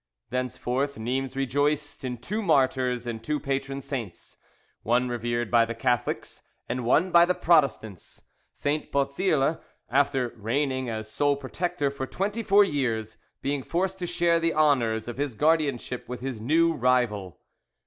Thenceforth 0.31 0.97
Nimes 0.97 1.35
rejoiced 1.35 2.03
in 2.03 2.17
two 2.17 2.41
martyrs 2.41 3.05
and 3.05 3.23
two 3.23 3.39
patron 3.39 3.81
saints, 3.81 4.35
one 4.81 5.07
revered 5.09 5.51
by 5.51 5.63
the 5.63 5.75
Catholics, 5.75 6.41
and 6.67 6.83
one 6.83 7.11
by 7.11 7.23
the 7.23 7.35
Protestants; 7.35 8.19
St. 8.51 8.91
Bauzile, 8.91 9.61
after 9.91 10.33
reigning 10.37 10.89
as 10.89 11.07
sole 11.07 11.35
protector 11.35 11.91
for 11.91 12.07
twenty 12.07 12.41
four 12.41 12.63
years, 12.63 13.17
being 13.43 13.61
forced 13.61 13.99
to 13.99 14.07
share 14.07 14.39
the 14.39 14.55
honours 14.55 15.07
of 15.07 15.17
his 15.19 15.35
guardianship 15.35 16.09
with 16.09 16.21
his 16.21 16.41
new 16.41 16.73
rival. 16.73 17.37